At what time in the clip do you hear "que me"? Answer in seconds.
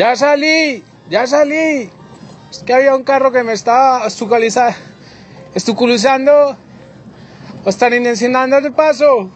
3.32-3.52